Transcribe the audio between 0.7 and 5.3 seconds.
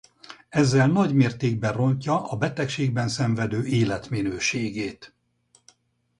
nagy mértékben rontja a betegségben szenvedő életminőségét.